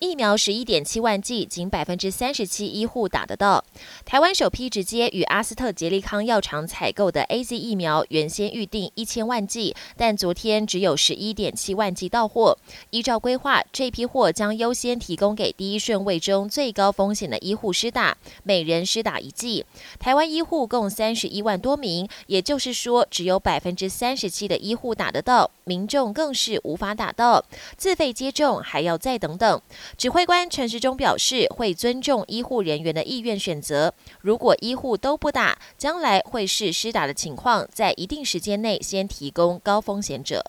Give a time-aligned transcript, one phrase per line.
[0.00, 3.64] 疫苗十一点七万剂，仅百分之三十七医护打得到。
[4.04, 12.56] 台湾首批直接与阿斯特捷利康药厂采购的 A Z 疫苗，原先预定一千万剂，但昨天只有十一点七万剂到货。
[12.90, 19.64] 依照规划，这批货将优先提供给第一顺位中最高风险的医护施打，每人施打一剂。
[19.98, 27.44] 台湾医护共三十一万多名，也就是说，只有百分之三十七的医护打得到，民众更是无法打到，
[27.76, 29.60] 自费接种还要再等等。
[29.96, 33.92] 指挥官陈时中表示，会尊重医护人员的意愿选择。
[34.20, 40.44] 如果医护都不打，将来会视施打的情况，在一定时间内先提供高风险者。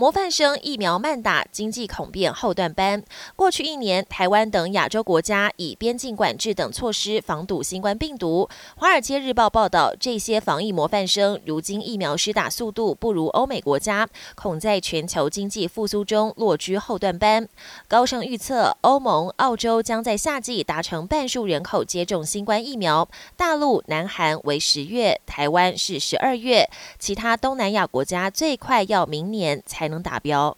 [0.00, 3.02] 模范生疫苗慢打，经济恐变后段班。
[3.34, 8.48] 过去一年，台湾等亚洲国家以边境管制等措施防堵新冠病毒。
[8.76, 17.48] 华尔街日报报道，这些防疫模范生如今疫苗施打速度不如欧美国家，恐在全球经济复苏中落居后段班。
[17.88, 29.87] 高盛预测，欧盟、澳洲将在夏季达成半数人口接种新冠疫苗，大陆、南韩为十月，台湾是十二月，其他东南亚国家最快要明年才。
[29.88, 30.56] 能达标。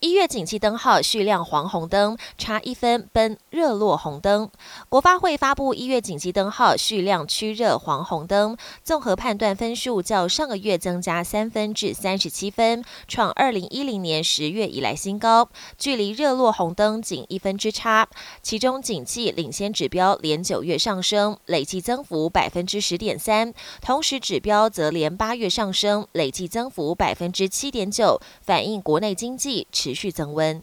[0.00, 4.50] 一月景气灯号续亮黄红灯，差一分奔热落红灯。
[4.90, 18.06] 国发会发布一月景气灯号续亮趋热黄红灯，综合判断分数较上个月增加三分至三十七分，创二零一零年十月以来新高，距离热落红灯仅一分之差。
[18.42, 29.66] 其中景气领先指标连九月上升，累计增幅百分之十点三，同时指标则连八月上升，累计增幅百分之七点九，反映国内经济。
[29.86, 30.60] 持续增温。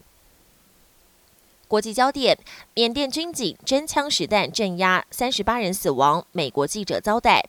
[1.66, 2.38] 国际焦点：
[2.74, 7.42] 缅甸军警真枪实弹镇压，三十八人死亡，美国记者遭逮。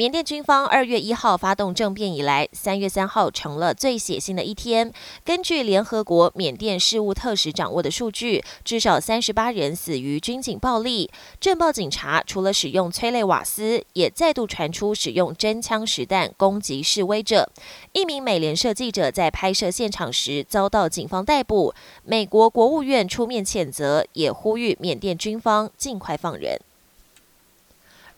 [0.00, 4.92] 缅甸军方二月一号发动政变以来，三月三号成了最血腥的一天。
[5.24, 11.10] 根据联合国缅甸事务特使掌握的数据，至少三十八人死于军警暴力。
[11.40, 17.50] 镇暴警察除了使用催泪瓦斯，也再度传出使用真枪实弹攻击示威者。
[17.92, 21.74] 一名美联社记者在拍摄现场时遭到警方逮捕。
[22.04, 26.60] 美国国务院出面谴责，也呼吁缅甸军方尽快放人。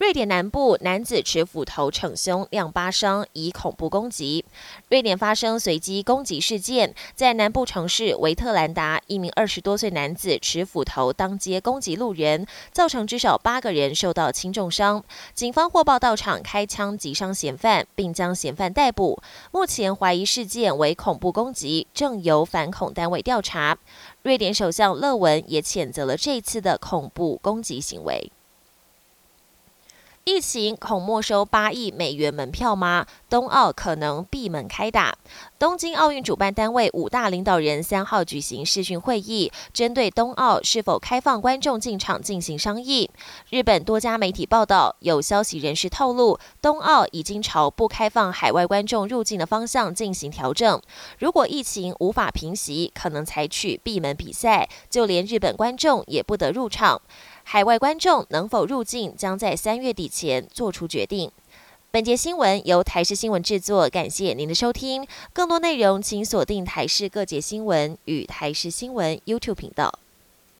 [0.00, 4.46] 瑞典南部男子持斧头逞凶，亮八伤，以恐怖攻击。
[4.88, 15.04] 瑞典发生随机攻击事件，在南部城市维特兰达，一名二十多岁男子持斧头当街攻击路人，造成至少八个人受到轻重伤。
[15.34, 19.20] 警方获报到场开枪击伤嫌犯，并将嫌犯逮捕。
[19.52, 23.76] 目前怀疑事件为恐怖攻击，正由反恐单位调查。
[24.22, 28.32] 瑞典首相勒文也谴责了这次的恐怖攻击行为。
[30.40, 33.04] 疫情恐没收八亿美元门票吗？
[33.28, 35.14] 冬奥可能闭门开打。
[35.58, 43.10] 东京奥运主办单位五大领导人三号举行视讯会议，针对冬奥是否开放观众进场进行商议。
[43.50, 50.80] 日本多家媒体报道，有消息人士透露，冬奥已经朝不开放海外观众入境的方向进行调整。
[51.18, 57.02] 如果疫情无法平息，可能采取闭门比赛，就连日本观众也不得入场。
[57.52, 61.32] 海外观众能否入境，将在三月底前做出决定。
[61.90, 65.04] 本节新闻由台视新闻制作，感谢您的收听。
[65.32, 69.92] 更多内容请锁定台视各节新闻与台视新闻 YouTube 频道。